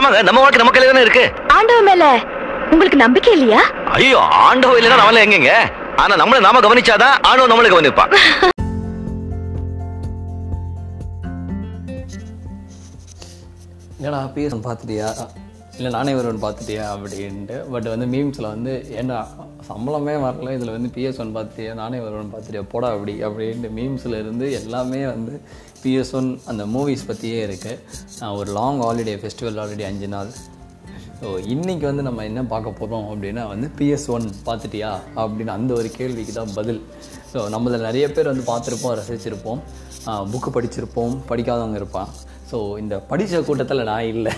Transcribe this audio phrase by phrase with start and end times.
[0.00, 1.24] ஆமாங்க நம்ம வாழ்க்கை நம்ம கையில தானே இருக்கு.
[1.56, 2.04] ஆண்டவ மேல
[2.72, 3.62] உங்களுக்கு நம்பிக்கை இல்லையா?
[3.98, 5.52] ஐயோ ஆண்டவ இல்லைன்னா நம்மள எங்கங்க?
[6.02, 8.12] ஆனா நம்மள நாம கவனிச்சாதான் ஆண்டவன் நம்மள கவனிப்பான்.
[13.98, 15.08] என்னடா பிஎஸ் பார்த்துட்டியா?
[15.80, 17.56] இல்லை நானே வருவன் பார்த்துட்டியா அப்படின்ட்டு.
[17.74, 19.18] பட் வந்து மீம்ஸில் வந்து ஏன்னா
[19.68, 21.72] சம்பளமே வரல இதில் வந்து பிஎஸ் ஒன் பார்த்துட்டியா?
[21.80, 22.62] நானே வருவன் பார்த்துட்டியா?
[22.72, 25.34] போடா அப்படி அப்படின்ட்டு மீம்ஸில் இருந்து எல்லாமே வந்து
[25.84, 30.30] பிஎஸ் ஒன் அந்த மூவிஸ் பற்றியே இருக்குது ஒரு லாங் ஹாலிடே ஃபெஸ்டிவல் ஆல்ரெடி அஞ்சு நாள்.
[31.22, 34.92] ஸோ இன்றைக்கி வந்து நம்ம என்ன பார்க்க போகிறோம் அப்படின்னா வந்து பிஎஸ் ஒன் பார்த்துட்டியா?
[35.20, 36.80] அப்படின்னு அந்த ஒரு கேள்விக்கு தான் பதில்.
[37.32, 39.60] ஸோ நம்மள நிறைய பேர் வந்து பார்த்துருப்போம் ரசிச்சிருப்போம்.
[40.32, 42.10] புக்கு படிச்சிருப்போம் படிக்காதவங்க இருப்பான்
[42.50, 44.34] ஸோ இந்த படித்த கூட்டத்தில் நான் இல்லை.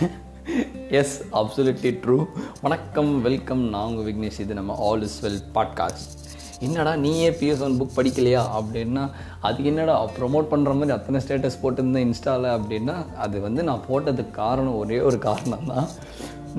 [0.90, 2.26] எஸ் அப்சுலிட்லி ட்ரூ
[2.60, 4.40] வணக்கம் வெல்கம் நான் உங்கள் விக்னேஷ்.
[4.40, 6.20] இது நம்ம ஆல் இஸ் வெல் பாட்காஸ்ட்
[6.60, 8.42] என்னடா நீயே பிஎஸ் ஒன் புக் படிக்கலையா?
[8.58, 9.10] அப்படின்னா
[9.40, 14.76] அதுக்கு என்னடா ப்ரொமோட் பண்ணுற மாதிரி அத்தனை ஸ்டேட்டஸ் போட்டிருந்தேன் இன்ஸ்டாவில் அப்படின்னா அது வந்து நான் போட்டதுக்கு காரணம்
[14.76, 15.88] ஒரே ஒரு காரணம் தான்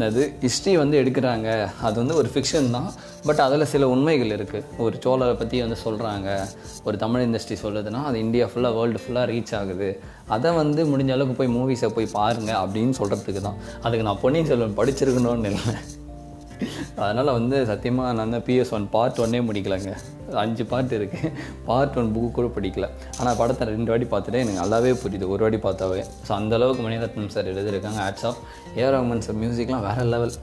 [0.08, 1.50] அது ஹிஸ்ட்ரி வந்து எடுக்கிறாங்க.
[1.88, 2.88] அது வந்து ஒரு ஃபிக்ஷன் தான்.
[3.28, 6.30] பட் அதில் சில உண்மைகள் இருக்குது ஒரு சோழரை பற்றி வந்து சொல்கிறாங்க
[6.88, 9.90] ஒரு தமிழ் இண்டஸ்ட்ரி சொல்லுதுன்னா அது இந்தியா ஃபுல்லாக வேர்ல்டு ஃபுல்லாக ரீச் ஆகுது.
[10.36, 13.60] அதை வந்து முடிஞ்ச அளவுக்கு போய் மூவிஸை போய் பாருங்கள் அப்படின்னு சொல்கிறதுக்கு தான்.
[13.84, 15.76] அதுக்கு நான் பொன்னியின் செல்வன் படிச்சிருக்கணும்னு இல்லை.
[17.04, 19.94] அதனால் வந்து சத்தியமாக நான் தான் பிஎஸ் ஒன் பார்ட் ஒன்னே முடிக்கலைங்க.
[20.44, 21.32] அஞ்சு பார்ட் இருக்குது
[21.68, 22.88] பார்ட் ஒன் புக்கு கூட படிக்கல.
[23.20, 25.28] ஆனால் படத்தை ரெண்டு வாட்டி பார்த்துட்டு எனக்கு நல்லாவே புரியுது.
[25.34, 26.02] ஒரு வாட்டி பார்த்தாவே.
[26.30, 28.02] ஸோ அந்தளவுக்கு மணிரத்னம் சார் எழுதியிருக்காங்க.
[28.08, 28.42] Hats off
[28.82, 30.36] A Rahman sir மியூசிக்லாம் வேறு லெவல்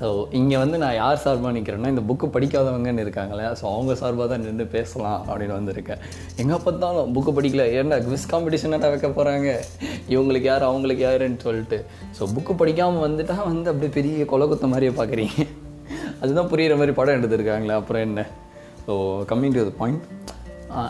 [0.00, 0.08] ஸோ
[0.38, 3.44] இங்கே வந்து நான் யார் சார்பாக நிற்கிறேன்னா இந்த புக்கு படிக்காதவங்கன்னு இருக்காங்களே.
[3.58, 6.00] ஸோ அவங்க சார்பாக தான் நின்று பேசலாம் அப்படின்னு வந்திருக்கேன்.
[6.42, 7.64] எங்கே பார்த்தாலும் புக்கு படிக்கல.
[7.78, 9.50] ஏன்னா குவிஸ் காம்படிஷனாக வைக்க போகிறாங்க
[10.14, 11.78] இவங்களுக்கு யார் அவங்களுக்கு யாருன்னு சொல்லிட்டு.
[12.18, 15.46] ஸோ புக்கு படிக்காமல் வந்துட்டால் வந்து அப்படியே பெரிய கொலகுத்த மாதிரியே பார்க்குறீங்க.
[16.22, 17.76] அதுதான் புரிகிற மாதிரி படம் எடுத்திருக்காங்களே.
[17.82, 18.24] அப்புறம் என்ன?
[18.86, 18.94] So
[19.30, 20.02] coming to the point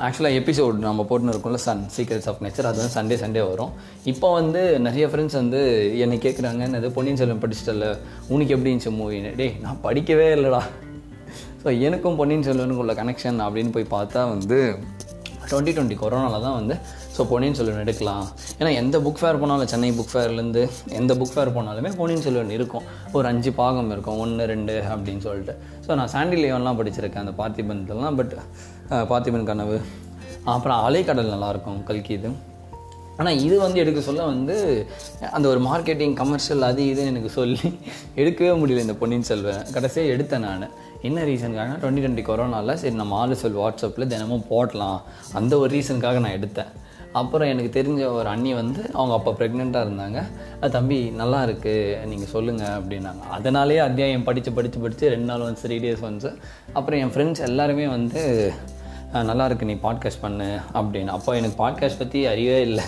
[0.07, 3.73] ஆக்சுவலாக எபிசோட் நம்ம போட்டுன்னு இருக்கோம்ல சன் சீக்ரெட்ஸ் ஆஃப் நேச்சர் அது வந்து சண்டே சண்டே வரும்.
[4.13, 5.61] இப்போ வந்து நிறைய ஃப்ரெண்ட்ஸ் வந்து
[5.99, 7.89] என்னை கேட்குறாங்க என்னது பொன்னியின் செல்வன் படிச்சிட்டல
[8.29, 10.63] உனக்கு எப்படி இருந்துச்சு மூவின்னு டேய் நான் படிக்கவே இல்லைடா.
[11.65, 14.59] ஸோ எனக்கும் பொன்னியின் செல்வனுக்கு உள்ள கனெக்ஷன் அப்படின்னு போய் பார்த்தா வந்து
[15.51, 16.75] டுவெண்ட்டி டுவெண்ட்டி கொரோனாவில் தான் வந்து
[17.17, 18.27] ஸோ பொன்னியின் செல்வன் எடுக்கலாம்.
[18.59, 20.63] ஏன்னா எந்த புக் ஃபேர் போனாலும் சென்னை புக் ஃபேர்லேருந்து
[20.99, 22.85] எந்த புக் ஃபேர் போனாலுமே பொன்னியின் செல்வன் இருக்கும்.
[23.17, 24.21] ஒரு அஞ்சு பாகம் இருக்கும்.
[24.25, 25.55] ஒன்று ரெண்டு அப்படின்னு சொல்லிட்டு.
[25.87, 28.35] ஸோ நான் சாண்டி லியோன்லாம் படிச்சிருக்கேன் அந்த பார்த்திபன்லாம் பட்
[29.11, 29.77] பார்த்திபன் கனவு.
[30.55, 32.31] அப்புறம் அலைக்கடல் நல்லாயிருக்கும் கல்கி இது.
[33.21, 34.55] ஆனால் இது வந்து எடுக்க சொல்ல வந்து
[35.37, 37.69] அந்த ஒரு மார்க்கெட்டிங் கமர்ஷியல் அது இதுன்னு எனக்கு சொல்லி
[38.21, 39.65] எடுக்கவே முடியல இந்த பொன்னியின் செல்வன்.
[39.75, 40.65] கடைசியாக எடுத்தேன் நான்.
[41.09, 45.01] என்ன ரீசனுக்காக டுவெண்ட்டி டுவெண்ட்டி கொரோனாவில் சரி நம்ம ஆளு சொல் வாட்ஸ்அப்பில் தினமும் போடலாம்.
[45.39, 46.73] அந்த ஒரு ரீசனுக்காக நான் எடுத்தேன்.
[47.21, 50.21] அப்புறம் எனக்கு தெரிஞ்ச ஒரு அண்ணி வந்து அவங்க அப்போ ப்ரெக்னெண்ட்டாக இருந்தாங்க.
[50.77, 53.23] தம்பி நல்லா இருக்குது நீங்கள் சொல்லுங்கள் அப்படின்னாங்க.
[53.37, 56.29] அதனாலேயே அத்தியாயம் படித்து படித்து படித்து ரெண்டு நாள் வந்து த்ரீ டேஸ் ஒன்ஸ்
[56.79, 58.23] அப்புறம் என் ஃப்ரெண்ட்ஸ் எல்லாருமே வந்து
[59.31, 60.51] நல்லா இருக்கு நீ பாட்காஸ்ட் பண்ணு
[60.81, 61.15] அப்படின்னு.
[61.17, 62.85] அப்போ எனக்கு பாட்காஸ்ட் பற்றி அறியவே இல்லை.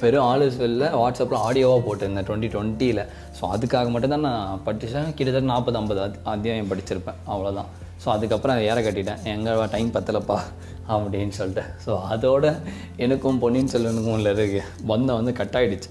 [0.00, 3.02] வெறும் ஆலுஸ்வெல்ல வாட்ஸ்அப்பில் ஆடியோவாக போட்டிருந்தேன் டுவெண்ட்டி டுவெண்ட்டியில்
[3.38, 6.00] ஸோ அதுக்காக மட்டும்தான் நான் படித்தேன் கிட்டத்தட்ட நாற்பது ஐம்பது
[6.34, 7.70] அத்தியாயம் படிச்சிருப்பேன் அவ்வளோதான்
[8.04, 9.22] ஸோ அதுக்கப்புறம் அதை ஏற கட்டிட்டேன்.
[9.34, 10.38] எங்கே டைம் பத்தலப்பா.
[10.94, 11.64] அப்படின்னு சொல்லிட்டு.
[11.86, 12.44] ஸோ அதோட
[13.06, 14.62] எனக்கும் பொன்னியின் செல்வனுக்கும் உள்ள இருக்கு.
[14.92, 15.90] பந்தம் வந்து கட் ஆகிடுச்சு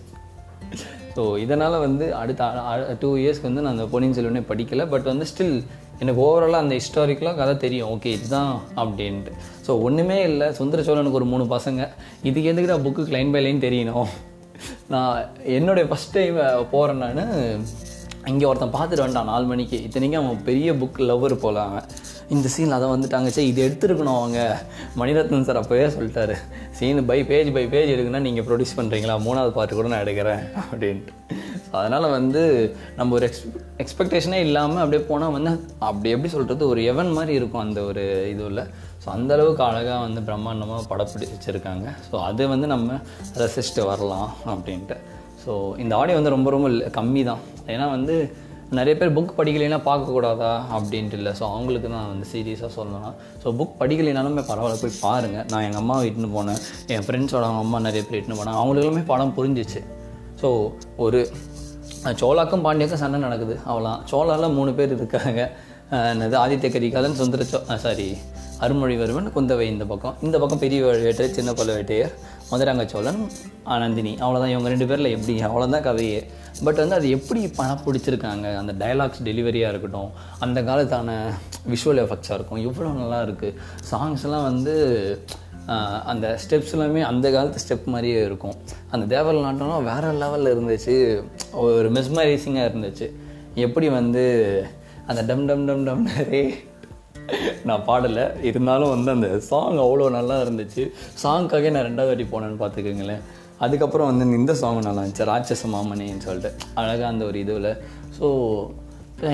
[1.15, 2.43] ஸோ இதனால் வந்து அடுத்த
[3.01, 4.83] டூ இயர்ஸ்க்கு வந்து நான் அந்த பொன்னியின் செல்வனே படிக்கலை.
[4.93, 5.55] பட் வந்து ஸ்டில்
[6.01, 7.89] எனக்கு ஓவராலாக அந்த ஹிஸ்டாரிக்கலாக கதை தெரியும்.
[7.93, 8.51] ஓகே இதுதான்
[8.81, 9.31] அப்படின்ட்டு.
[9.65, 10.47] ஸோ ஒன்றுமே இல்லை.
[10.59, 11.81] சுந்தர சோழனுக்கு ஒரு மூணு பசங்க.
[12.29, 14.09] இதுக்கு எதுக்குடா புக்கு லைன் பை லைன் தெரியணும்?
[14.93, 15.17] நான்
[15.57, 16.37] என்னுடைய ஃபஸ்ட் டைம்
[16.73, 17.33] போகிறேன் நான்.
[18.31, 19.77] இங்கே ஒருத்தன் பார்த்துட்டு வேண்டாம் நாலு மணிக்கு.
[19.87, 21.85] இத்தனைக்கும் அவன் பெரிய புக் லவ்வர் போல அவன்.
[22.35, 24.39] இந்த சீன் அதை வந்துட்டாங்கச்சு இது எடுத்துருக்கணும் அவங்க.
[24.99, 26.35] மணிரத்னம் சார் அப்போவே சொல்லிட்டாரு.
[26.77, 31.13] Scene by page by page எடுக்குன்னா நீங்கள் ப்ரொடியூஸ் பண்ணுறீங்களா மூணாவது பாட்டு கூட நான் எடுக்கிறேன் அப்படின்ட்டு.
[31.67, 32.41] ஸோ அதனால் வந்து
[32.99, 33.43] நம்ம ஒரு எக்ஸ்
[33.83, 35.51] எக்ஸ்பெக்டேஷனே இல்லாமல் அப்படியே போனால் வந்து
[35.89, 38.03] அப்படி எப்படி சொல்கிறது ஒரு எவன் மாதிரி இருக்கும் அந்த ஒரு
[38.33, 38.63] இதுவில்
[39.03, 41.87] ஸோ அந்தளவுக்கு அழகாக வந்து பிரம்மாண்டமாக படப்பிடி வச்சுருக்காங்க.
[42.09, 42.99] ஸோ அது வந்து நம்ம
[43.41, 44.97] ரசிச்சுட்டு வரலாம் அப்படின்ட்டு.
[45.43, 45.51] ஸோ
[45.83, 46.69] இந்த ஆடியோ வந்து ரொம்ப ரொம்ப
[46.99, 48.15] கம்மி தான் ஏன்னா வந்து
[48.77, 53.77] நிறைய பேர் புக் படிக்கலைன்னா பார்க்கக்கூடாதா அப்படின்ட்டு இல்லை ஸோ அவங்களுக்கு தான் வந்து சீரியஸாக சொல்லணும் ஸோ புக்
[53.79, 56.59] படிக்கலைனாலுமே பரவாயில்ல போய் பாருங்கள் நான் எங்கள் அம்மாவை இட்டுன்னு போனேன்.
[56.95, 59.81] என் ஃப்ரெண்ட்ஸோட அவங்க அம்மா நிறைய பேர் இட்டுன்னு போனேன் அவங்களுக்குமே படம் புரிஞ்சிச்சு.
[60.41, 60.49] ஸோ
[61.05, 61.21] ஒரு
[62.09, 63.55] சோலாக்கும் சோழாக்கும் பாண்டியக்கும் சண்டை நடக்குது.
[63.71, 65.41] அவ்வளோ சோலாவில் மூணு பேர் இருக்காங்க.
[66.11, 66.35] என்னது?
[66.43, 68.07] ஆதித்ய கரிகாலன் சுந்தர சோ சாரி
[68.63, 70.15] அருள்மொழிவர்மன் குந்தவை இந்த பக்கம்.
[70.27, 72.13] இந்த பக்கம் பெரிய வேட்டையர் சின்ன பழுவேட்டையர்
[72.51, 73.21] மதுராங்க சோழன்
[73.83, 75.35] நந்தினி அவ்வளோதான் இவங்க ரெண்டு பேரில் எப்படி?
[75.47, 76.21] அவ்வளோதான் கதையே.
[76.63, 78.47] பட் வந்து அது எப்படி பணம் பிடிச்சிருக்காங்க?
[78.61, 80.09] அந்த டயலாக்ஸ் டெலிவரியாக இருக்கட்டும்
[80.45, 81.19] அந்த காலத்தான
[81.73, 83.55] விஷுவல் எஃபெக்ட்ஸாக இருக்கும் இவ்வளோ நல்லா இருக்குது
[83.91, 84.75] சாங்ஸ்லாம் வந்து
[86.11, 88.55] அந்த ஸ்டெப்ஸ் எல்லாமே அந்த காலத்து ஸ்டெப் மாதிரியே இருக்கும்.
[88.93, 90.95] அந்த தேவல் நாட்டம்லாம் வேறு லெவலில் இருந்துச்சு.
[91.65, 93.07] ஒரு மெஸ்மரைசிங்காக இருந்துச்சு.
[93.65, 94.23] எப்படி வந்து
[95.11, 96.41] அந்த டம் டம் டம் டம் ரே
[97.69, 98.25] நான் பாடலை.
[98.49, 100.85] இருந்தாலும் வந்து அந்த சாங் அவ்வளோ நல்லா இருந்துச்சு.
[101.23, 103.23] சாங்க்காகவே நான் ரெண்டாவது வாட்டி போனேன்னு பார்த்துக்கோங்களேன்.
[103.65, 105.29] அதுக்கப்புறம் வந்து இந்த சாங் நல்லா இருந்துச்சு.
[105.31, 106.51] ராட்சச மாமனின்னு சொல்லிட்டு.
[106.81, 107.71] அழகாக அந்த ஒரு இதுவில்.
[108.19, 108.27] ஸோ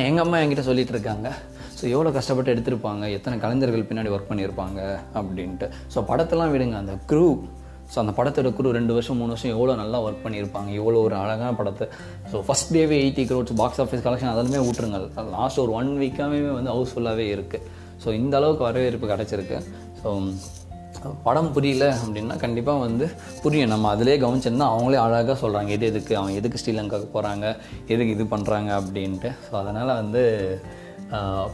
[0.07, 1.27] எங்கள் அம்மா என்கிட்ட சொல்லிகிட்டு இருக்காங்க.
[1.80, 3.03] ஸோ எவ்வளோ கஷ்டப்பட்டு எடுத்திருப்பாங்க?
[3.18, 4.81] எத்தனை கலைஞர்கள் பின்னாடி ஒர்க் பண்ணியிருப்பாங்க?
[5.19, 5.68] அப்படின்ட்டு.
[5.94, 6.77] ஸோ படத்தெல்லாம் விடுங்க.
[6.83, 7.27] அந்த க்ரூ
[7.94, 10.69] ஸோ அந்த படத்தோட குரு ரெண்டு வருஷம் மூணு வருஷம் எவ்வளோ நல்லா ஒர்க் பண்ணியிருப்பாங்க?
[10.80, 11.86] எவ்வளோ ஒரு அழகான படத்தை.
[12.31, 15.00] ஸோ ஃபஸ்ட் டேவே eighty crores box office collection அதெல்லாமே விட்டுருங்க
[15.36, 19.59] லாஸ்ட் ஒரு ஒன் வீக்காகவே வந்து ஹவுஸ்ஃபுல்லாகவே இருக்குது ஸோ இந்த அளவுக்கு வரவேற்பு கிடச்சிருக்கு.
[20.01, 20.09] ஸோ
[21.25, 23.06] படம் புரியல அப்படின்னா கண்டிப்பாக வந்து
[23.42, 27.45] புரியும் நம்ம அதிலே கவனிச்சிருந்தா அவங்களே அழகாக சொல்கிறாங்க எது எதுக்கு அவன் எதுக்கு ஸ்ரீலங்காவுக்கு போகிறாங்க
[27.94, 29.31] எதுக்கு இது பண்ணுறாங்க அப்படின்ட்டு.
[29.47, 30.24] ஸோ அதனால் வந்து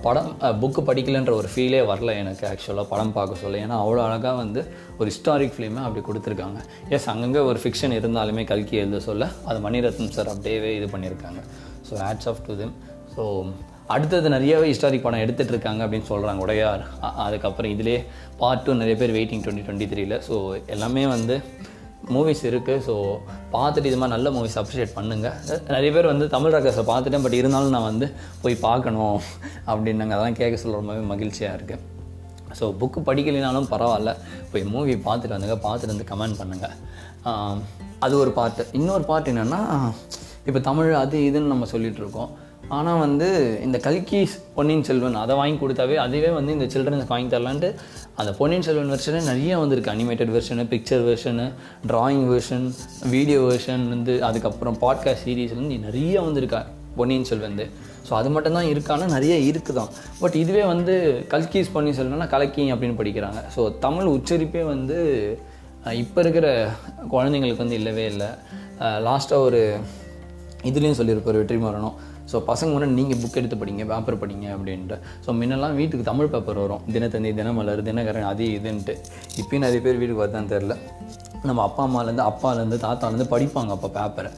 [0.03, 0.29] படம்
[0.61, 3.57] புக்கு படிக்கலன்ற ஒரு ஃபீலே வரல எனக்கு ஆக்சுவலாக படம் பார்க்க சொல்ல.
[3.65, 4.61] ஏன்னா அவ்வளோ அழகாக வந்து
[4.99, 6.61] ஒரு ஹிஸ்டாரிக் ஃபிலிமை அப்படி கொடுத்துருக்காங்க.
[6.95, 11.41] எஸ் அங்கங்கே ஒரு ஃபிக்ஷன் இருந்தாலுமே கல்கி எழுத சொல்ல அது மணிரத்னம் சார் அப்படியே இது பண்ணியிருக்காங்க.
[11.89, 12.73] So hats off to them
[13.15, 13.25] so
[13.93, 16.83] அடுத்தது நிறையவே ஹிஸ்டாரிக் படம் எடுத்துகிட்டு இருக்காங்க அப்படின்னு சொல்கிறாங்க உடையார்.
[17.25, 17.97] அதுக்கப்புறம் இதிலே
[18.41, 20.35] பார்ட் டூ நிறைய பேர் வெயிட்டிங் டுவெண்ட்டி டுவெண்ட்டி த்ரீல ஸோ
[20.75, 21.37] எல்லாமே வந்து
[22.13, 22.93] மூவிஸ் இருக்குது ஸோ
[23.55, 25.35] பார்த்துட்டு இது மாதிரி நல்ல மூவிஸ் அப்ரிஷியேட் பண்ணுங்கள்
[25.75, 27.25] நிறைய பேர் வந்து தமிழ் ரகசை பார்த்துட்டேன்.
[27.25, 28.07] பட் இருந்தாலும் நான் வந்து
[28.43, 29.19] போய் பார்க்கணும்
[29.71, 30.13] அப்படின்னாங்க.
[30.15, 31.89] அதெல்லாம் கேட்க சொல்ல ரொம்பவே மகிழ்ச்சியாக இருக்குது
[32.59, 34.13] ஸோ புக்கு படிக்கலைனாலும் பரவாயில்ல.
[34.53, 35.57] போய் மூவி பார்த்துட்டு வந்துங்க.
[35.67, 36.75] பார்த்துட்டு வந்து கமெண்ட் பண்ணுங்கள்
[38.05, 39.59] அது ஒரு பார்ட்டு இன்னொரு பார்ட் என்னென்னா
[40.47, 42.31] இப்போ தமிழ் அது இதுன்னு நம்ம சொல்லிகிட்ருக்கோம் இருக்கோம்.
[42.77, 43.27] ஆனால் வந்து
[43.65, 44.19] இந்த கல்கி
[44.57, 47.69] பொன்னியின் செல்வன் அதை வாங்கி கொடுத்தாவே அதுவே வந்து இந்த சில்ட்ரன்ஸ்க்கு வாங்கி தரலான்ட்டு
[48.19, 49.93] அந்த பொன்னியின் செல்வன் வெர்ஷனே நிறைய வந்திருக்கு.
[49.95, 51.45] அனிமேட்டட் வெர்ஷனு பிக்சர் வெர்ஷனு
[51.91, 52.67] டிராயிங் வெர்ஷன்
[53.15, 56.61] வீடியோ வெர்ஷன் வந்து அதுக்கப்புறம் பாட்காஸ்ட் சீரீஸ்லேருந்து நிறைய வந்திருக்கா
[56.99, 57.57] பொன்னியின் செல்வன்
[58.07, 59.91] ஸோ அது மட்டும் தான் நிறைய நிறைய இருக்குதான்.
[60.21, 60.93] பட் இதுவே வந்து
[61.33, 63.41] கல்கீஸ் பொன்னியின் செல்வன்னா கலக்கி அப்படின்னு படிக்கிறாங்க.
[63.55, 64.97] ஸோ தமிழ் உச்சரிப்பே வந்து
[66.03, 66.47] இப்போ இருக்கிற
[67.13, 68.29] குழந்தைங்களுக்கு வந்து இல்லவே இல்லை.
[69.07, 69.61] லாஸ்ட்டாக ஒரு
[70.69, 71.95] இதுலேயும் சொல்லியிருப்பார் வெற்றி மரணம்
[72.31, 76.61] ஸோ பசங்க முன்னாடி நீங்கள் புக் எடுத்து படிங்க பேப்பர் படிங்க அப்படின்ட்டு ஸோ முன்னெல்லாம் வீட்டுக்கு தமிழ் பேப்பர்
[76.63, 76.83] வரும்.
[76.95, 78.95] தினத்தந்தி தினமலர் தினகரன் அது இதுன்ட்டு.
[79.41, 80.75] இப்போயும் நிறைய பேர் வீட்டுக்கு வருதான்னு தெரில.
[81.49, 84.31] நம்ம அப்பா அம்மாலேருந்து அப்பாலேருந்து தாத்தாலேருந்து படிப்பாங்க அப்போ பேப்பரை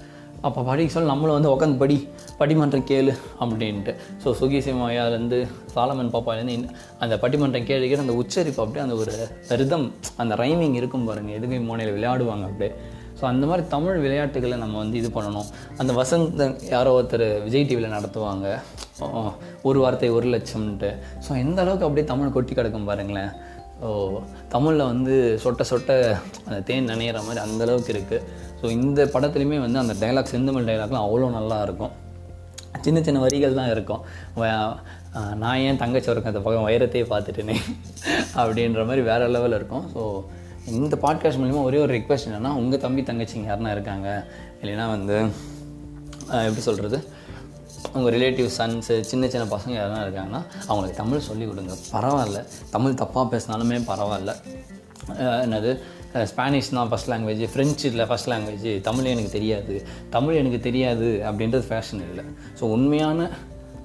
[0.47, 1.95] அப்போ படிக்க சொல்ல நம்மளும் வந்து உட்காந்து படி
[2.39, 3.11] பட்டிமன்றம் கேளு
[3.43, 3.91] அப்படின்ட்டு.
[4.23, 5.37] ஸோ சுகிசிமாயாலேருந்து
[5.75, 6.73] சாலமன் பாப்பாலேருந்து
[7.03, 9.13] அந்த பட்டிமன்றம் கேளுக்கிற அந்த உச்சரிப்பு அப்படியே அந்த ஒரு
[9.61, 9.85] ரிதம்
[10.23, 12.71] அந்த ரைமிங் இருக்கும் பாருங்கள் எதுகை மோனையில் விளையாடுவாங்க அப்படியே.
[13.23, 15.49] ஸோ அந்த மாதிரி தமிழ் விளையாட்டுகளை நம்ம வந்து இது பண்ணணும்.
[15.81, 18.47] அந்த வசந்த யாரோ ஒருத்தர் விஜய் டிவியில் நடத்துவாங்க.
[19.67, 20.89] ஒரு வார்த்தை ஒரு லட்சம்ன்ட்டு.
[21.25, 23.31] ஸோ எந்த அளவுக்கு அப்படியே தமிழ் கொட்டி கிடக்கும் பாருங்களேன்.
[23.83, 23.91] ஸோ
[24.55, 25.93] தமிழில் வந்து சொட்ட சொட்ட
[26.47, 28.25] அந்த தேன் நினைகிற மாதிரி அந்தளவுக்கு இருக்குது
[28.59, 31.95] ஸோ இந்த படத்துலையுமே வந்து அந்த டைலாக் செந்தமிழ் டைலாக்லாம் அவ்வளோ நல்லா இருக்கும்.
[32.85, 34.03] சின்ன சின்ன வரிகள் தான் இருக்கும்.
[35.41, 37.57] நான் ஏன் தங்கச்சி இருக்கேன் அந்த பக்கம் வைரத்தையே பார்த்துட்டுனே?
[38.41, 39.85] அப்படின்ற மாதிரி வேறு லெவலில் இருக்கும்.
[39.95, 40.01] ஸோ
[40.65, 44.27] இந்த பாட்காஸ்ட் மூலிமா ஒரே ஒரு ரிக்வெஸ்ட் என்னென்னா உங்கள் தம்பி தங்கச்சிங்க யாருன்னா இருக்காங்க?
[44.61, 45.15] இல்லைன்னா வந்து
[46.27, 47.07] எப்படி சொல்கிறது
[47.93, 51.73] உங்கள் ரிலேட்டிவ் சன்ஸு சின்ன சின்ன பசங்க யாரெல்லாம் இருக்காங்கன்னா அவங்களுக்கு தமிழ் சொல்லிக் கொடுங்க.
[51.91, 52.45] பரவாயில்ல.
[52.69, 54.35] தமிழ் தப்பாக பேசினாலுமே பரவாயில்ல.
[55.45, 55.79] என்னது?
[56.25, 59.87] ஸ்பானிஷ் தான் ஃபஸ்ட் லாங்குவேஜ் ஃப்ரெஞ்சு இல்லை ஃபஸ்ட் லாங்குவேஜ் தமிழ் எனக்கு தெரியாது.
[60.09, 62.25] தமிழ் எனக்கு தெரியாது அப்படின்றது ஃபேஷன் இல்லை.
[62.59, 63.29] ஸோ உண்மையான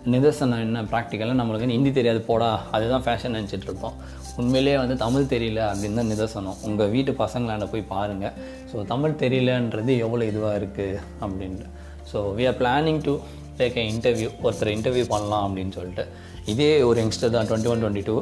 [0.05, 2.63] நிதர்சனம் என்ன ப்ராக்டிக்கலாக நம்மளுக்கு ஹிந்தி தெரியாது போடா.
[2.71, 3.93] அதுதான் ஃபேஷன் நினச்சிட்டு இருப்போம்.
[4.40, 8.35] உண்மையிலேயே வந்து தமிழ் தெரியல அப்படின்னு தான் நிதர்சனம் உங்கள் வீட்டு பசங்களாண்ட போய் பாருங்கள்
[8.70, 11.67] ஸோ தமிழ் தெரியலன்றது எவ்வளோ இதுவாக இருக்குது அப்படின்ட்டு.
[12.11, 13.14] So we are planning to
[13.61, 16.05] take a interview ஒருத்தர் இன்டர்வியூ பண்ணலாம் அப்படின்னு சொல்லிட்டு.
[16.52, 18.17] இதே ஒரு யங்ஸ்டர் தான் twenty one twenty two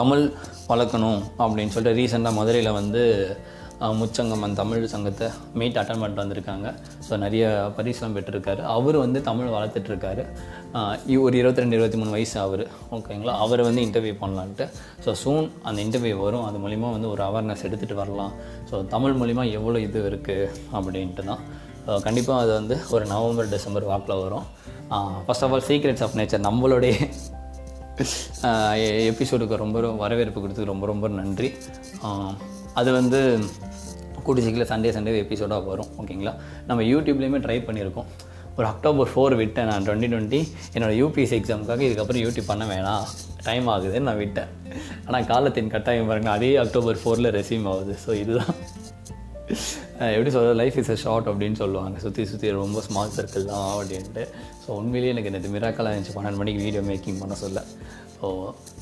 [0.00, 0.22] Tamil
[0.68, 3.02] வளர்க்கணும் அப்படின்னு சொல்லிட்டு ரீசெண்டாக மதுரையில் வந்து
[4.00, 5.26] முச்சங்கம் அந்த தமிழ் சங்கத்தை
[5.60, 6.68] மீட் அட்டன் பண்ணிட்டு வந்திருக்காங்க.
[7.06, 7.44] ஸோ நிறைய
[7.76, 8.62] பரிசுலாம் பெற்றிருக்காரு.
[8.76, 10.24] அவர் வந்து தமிழ் வளர்த்துட்ருக்காரு.
[11.26, 12.64] ஒரு இருபத்தி ரெண்டு இருபத்தி மூணு வயசு அவர்.
[12.96, 13.34] ஓகேங்களா?
[13.44, 14.66] அவர் வந்து இன்டர்வியூ பண்ணலான்ட்டு.
[15.04, 16.44] ஸோ சூன் அந்த இன்டர்வியூ வரும்.
[16.48, 18.34] அது மூலிமா வந்து ஒரு அவேர்னஸ் எடுத்துகிட்டு வரலாம்.
[18.70, 21.44] ஸோ தமிழ் மூலிமா எவ்வளோ இது இருக்குது அப்படின்ட்டு தான்.
[22.06, 24.46] கண்டிப்பாக அது வந்து ஒரு நவம்பர் டிசம்பர் வாக்கில் வரும்.
[25.26, 26.94] First of all secrets of nature நம்மளுடைய
[29.10, 31.48] எபிசோடுக்கு ரொம்ப ரொம்ப வரவேற்பு கொடுத்ததுக்கு ரொம்ப ரொம்ப நன்றி.
[32.80, 33.20] அது வந்து
[34.28, 36.34] கூட்டி சீக்கிரம் சண்டே சண்டே எபிசோடாக வரும் ஓகேங்களா
[36.70, 38.10] நம்ம யூடியூப்லேயுமே ட்ரை பண்ணியிருக்கோம்.
[38.58, 40.38] ஒரு அக்டோபர் ஃபோர் விட்டேன் நான் டுவெண்ட்டி டுவெண்ட்டி
[40.76, 43.04] என்னோட யூபிஎஸ்சி எக்ஸாமுக்காக இதுக்கப்புறம் யூடியூப் பண்ண வேணாம்.
[43.48, 44.50] டைம் ஆகுதுன்னு நான் விட்டேன்.
[45.06, 47.94] ஆனால் காலத்தின் கட்டாயம் பாருங்கள் அதே அக்டோபர் ஃபோரில் ரெசியூம் ஆகுது.
[48.06, 48.54] ஸோ இதுதான்.
[50.16, 51.96] எப்படி சொல்கிறது லைஃப் இஸ் அ ஷார்ட் அப்படின்னு சொல்லுவாங்க.
[52.04, 54.24] சுற்றி சுற்றி ரொம்ப ஸ்மால் சர்க்கிள் தான் அப்படின்ட்டு.
[54.64, 56.16] ஸோ உண்மையிலேயே எனக்கு இந்த மிராக்கலாக இருந்துச்சு.
[56.16, 57.60] பன்னெண்டு மணிக்கு வீடியோ மேக்கிங் பண்ண சொல்ல.
[58.20, 58.28] So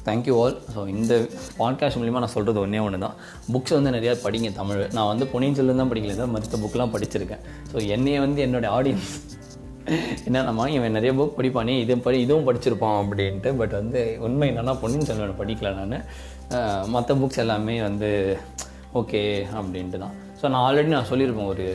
[0.06, 1.14] thank you all so இந்த
[1.60, 3.16] பாட்காஸ்ட் மூலிமா நான் சொல்கிறது ஒன்றே ஒன்று தான்
[3.54, 4.82] புக்ஸ் வந்து நிறையா படிங்க தமிழ்.
[4.96, 7.42] நான் வந்து பொன்னியின் செல்வன் தான் படிக்கல தான் மற்ற புக்கெலாம் படிச்சிருக்கேன்.
[7.72, 9.10] ஸோ என்னையே வந்து என்னோடய ஆடியன்ஸ்
[10.28, 13.50] என்னென்னமா இவன் நிறைய புக் படிப்பானே இது படி இதுவும் படிச்சிருப்பான் அப்படின்ட்டு.
[13.60, 15.94] பட் வந்து உண்மை என்னென்னா பொன்னியின் செல்வன் படிக்கல நான்.
[16.94, 18.10] மற்ற புக்ஸ் எல்லாமே வந்து
[19.00, 19.22] ஓகே
[19.58, 20.16] அப்படின்ட்டு தான்.
[20.40, 21.66] ஸோ நான் ஆல்ரெடி நான் சொல்லியிருப்பேன் ஒரு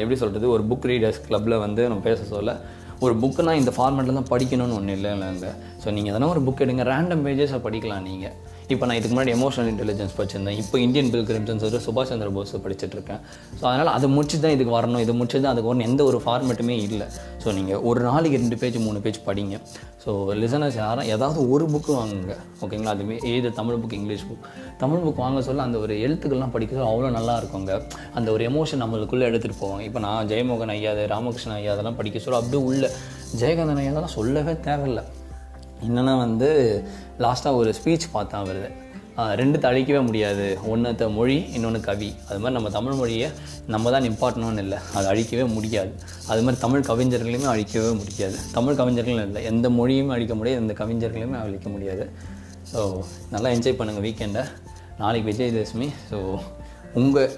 [0.00, 2.50] எப்படி சொல்கிறது ஒரு புக் ரீடர்ஸ் கிளப்பில் வந்து நம்ம பேச சொல்ல.
[3.00, 5.48] ஒரு புக்குனா இந்த ஃபார்மேட்டில் தான் படிக்கணும்னு ஒன்றும் இல்லை இல்லைங்க
[5.84, 6.84] ஸோ நீங்கள் எதனா ஒரு புக் எடுங்க.
[6.84, 8.34] ரேண்டம் பேஜஸை படிக்கலாம் நீங்கள்
[8.74, 10.56] இப்போ நான் இதுக்கு முன்னாடி எமோஷனல் இன்டெலிஜென்ஸ் படிச்சிருந்தேன்.
[10.62, 13.20] இப்போ இந்தியன் பில்கிரிம்ஸ்னு சொல்லிட்டு சுபாஷ் சந்திர போஸ் படிச்சுட்டு இருக்கேன்
[13.58, 15.02] ஸோ அதனால் அதை முடிச்சு தான் இதுக்கு வரணும்.
[15.04, 15.86] இது முடிச்சு தான் அதுக்கு வரணும்.
[15.90, 17.06] எந்த ஒரு ஃபார்மேட்டுமே இல்லை.
[17.42, 19.58] ஸோ நீங்கள் ஒரு நாளைக்கு ரெண்டு பேஜ் மூணு பேஜ் படிங்க.
[20.04, 22.34] ஸோ லிசனர்ஸ் யாரும் ஏதாவது ஒரு புக்கு வாங்குங்க.
[22.64, 23.48] ஓகேங்களா அதுவே ஏது?
[23.58, 24.46] Tamil book English book
[24.82, 27.78] Tamil book வாங்க சொல்ல அந்த ஒரு எழுத்துக்கள்லாம் படிக்கிறது அவ்வளோ நல்லா இருக்குங்க.
[28.20, 29.84] அந்த ஒரு எமோஷன் நம்மளுக்குள்ளே எடுத்துகிட்டு போவாங்க.
[29.90, 32.90] இப்போ நான் ஜெயமோகன் ஐயா ராமகிருஷ்ணன் ஐயா அதெல்லாம் படிக்க சொல்ல அப்படியே உள்ள
[33.42, 35.04] ஜெயகாந்தன் ஐயா அதெல்லாம் சொல்லவே தேவையில்லை.
[35.84, 36.48] என்னென்னா வந்து
[37.24, 38.62] லாஸ்ட்டாக ஒரு ஸ்பீச் பார்த்தேன் அவர்
[39.40, 40.46] ரெண்டு அழிக்கவே முடியாது.
[40.72, 42.08] ஒன்றத்த மொழி இன்னொன்று கவி.
[42.28, 43.28] அது மாதிரி நம்ம தமிழ் மொழியை
[43.74, 44.78] நம்ம தான் நிப்பாட்டணும்னு இல்லை.
[44.96, 45.92] அதை அழிக்கவே முடியாது.
[46.32, 48.36] அது மாதிரி தமிழ் கவிஞர்களையுமே அழிக்கவே முடியாது.
[48.56, 49.42] தமிழ் கவிஞர்களும் இல்லை.
[49.52, 50.60] எந்த மொழியுமே அழிக்க முடியாது.
[50.64, 52.06] எந்த கவிஞர்களையுமே அழிக்க முடியாது.
[52.72, 52.80] ஸோ
[53.34, 54.44] நல்லா என்ஜாய் பண்ணுங்கள் வீக்கெண்டை
[55.02, 55.88] நாளைக்கு விஜயதசமி.
[56.10, 56.18] ஸோ
[57.00, 57.32] உங்கள்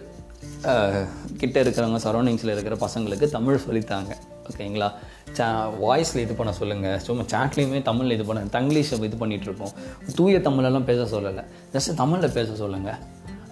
[1.40, 4.12] கிட்டே இருக்கிறவங்க சரௌண்டிங்ஸில் இருக்கிற பசங்களுக்கு தமிழ் சொல்லித்தாங்க.
[4.50, 4.88] ஓகேங்களா
[5.36, 5.46] சா
[5.84, 9.74] வாய்ஸில் இது பண்ண சொல்லுங்கள் சும்மா சாட்லேயுமே தமிழில் இது பண்ண தங்கிலீஷ் இது பண்ணிகிட்ருக்கோம்
[10.18, 11.44] தூய தமிழெல்லாம் பேச சொல்லலை.
[11.74, 12.98] ஜஸ்ட் தமிழில் பேச சொல்லுங்கள்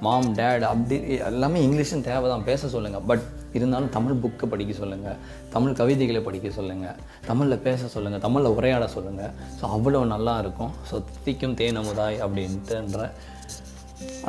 [0.05, 0.97] மாம் டேட் அப்படி
[1.31, 3.23] எல்லாமே இங்கிலீஷும் தேவை தான் பேச சொல்லுங்கள் பட்
[3.57, 5.17] இருந்தாலும் தமிழ் புக்கை படிக்க சொல்லுங்கள்
[5.55, 10.73] தமிழ் கவிதைகளை படிக்க சொல்லுங்கள் தமிழில் பேச சொல்லுங்கள் தமிழில் உரையாட சொல்லுங்கள் ஸோ அவ்வளோ நல்லா இருக்கும்.
[10.91, 13.09] ஸோ திக்கும் தேன் அமுதாய் அப்படின்ட்டுன்ற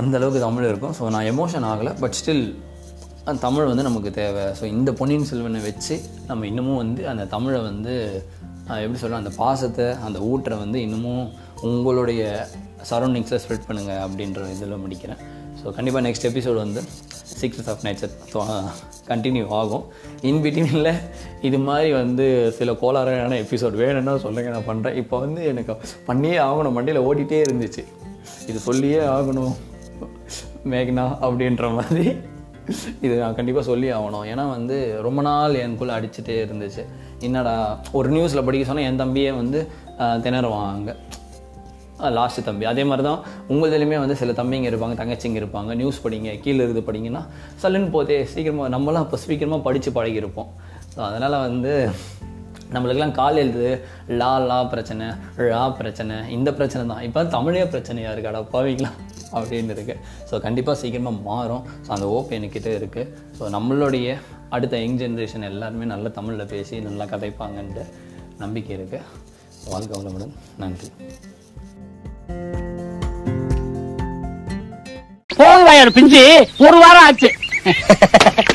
[0.01, 0.95] அந்தளவுக்கு தமிழ் இருக்கும்.
[0.99, 1.93] ஸோ நான் எமோஷன் ஆகலை.
[2.03, 2.45] பட் ஸ்டில்
[3.35, 4.43] தமிழ் வந்து நமக்கு தேவை.
[4.59, 5.95] ஸோ இந்த பொன்னியின் செல்வனை வச்சு
[6.27, 7.93] நம்ம இன்னமும் வந்து அந்த தமிழை வந்து
[8.83, 11.25] எப்படி சொல்ல அந்த பாசத்தை அந்த ஊற்றை வந்து இன்னமும்
[11.69, 12.21] உங்களுடைய
[12.89, 15.21] சரௌண்டிங்ஸில் ஸ்ப்ரெட் பண்ணுங்கள் அப்படின்ற இதில் முடிக்கிறேன்.
[15.59, 16.81] ஸோ கண்டிப்பாக நெக்ஸ்ட் எபிசோடு வந்து
[17.39, 18.13] சீக்ரெட்ஸ் ஆஃப் நேச்சர்
[19.09, 19.83] கண்டினியூ ஆகும்.
[20.29, 20.93] இன்பிட்வீனில்
[21.47, 22.25] இது மாதிரி வந்து
[22.57, 26.75] சில கோளாறான எபிசோட் வேணும்னா சொல்லுங்கள் நான் பண்ணுறேன் இப்போ வந்து எனக்கு பண்ணியே ஆகணும்.
[26.77, 27.83] மண்டியில் ஓடிட்டே இருந்துச்சு.
[28.49, 29.53] இது சொல்லியே ஆகணும்.
[30.73, 32.05] மேக்னா அப்படின்ற மாதிரி.
[33.05, 34.25] இது நான் கண்டிப்பாக சொல்லி ஆகணும்.
[34.31, 36.83] ஏன்னா வந்து ரொம்ப நாள் எனக்குள்ளே அடிச்சுட்டே இருந்துச்சு.
[37.27, 37.53] என்னடா
[37.99, 39.59] ஒரு நியூஸில் படிக்க சொன்னால் என் தம்பியே வந்து
[40.25, 40.95] திணறுவான் திணறுவாங்க
[42.17, 42.65] லாஸ்ட்டு தம்பி.
[42.71, 43.21] அதே மாதிரி தான்
[43.53, 45.71] உங்களதுலையுமே வந்து சில தம்பிங்க இருப்பாங்க தங்கச்சிங்க இருப்பாங்க.
[45.79, 47.21] நியூஸ் படிங்க கீழே இருந்து படிங்கன்னா
[47.61, 50.51] சல்லுன்னு போதே சீக்கிரமாக நம்மளாம் இப்போ சீக்கிரமாக படித்து பழகியிருப்போம்.
[50.93, 51.73] ஸோ அதனால் வந்து
[52.75, 53.67] நம்மளுக்கெல்லாம் கால் எழுது
[54.21, 55.05] லா லா பிரச்சனை
[55.49, 58.91] ழா பிரச்சனை இந்த பிரச்சனை தான் இப்போ தமிழே பிரச்சனையாக இருக்காடா பாவீங்களா.
[59.33, 59.97] அப்படின்னு இருக்கு.
[60.31, 61.63] ஸோ கண்டிப்பாக சீக்கிரமாக மாறும்.
[61.87, 64.17] ஸோ அந்த ஓப் என்கிட்ட இருக்குது ஸோ நம்மளுடைய
[64.49, 67.85] அடுத்த யங் ஜென்ரேஷன் எல்லாருமே நல்ல தமிழில் பேசி நல்லா கதைப்பாங்கன்ற
[68.37, 69.01] நம்பிக்கை இருக்குது
[69.69, 70.33] வாழ்க்கை வளமுடன்.
[70.57, 70.89] நன்றி.
[75.27, 76.47] போகுது பிஞ்சு.
[76.57, 77.31] ஒரு வாரம் ஆச்சு.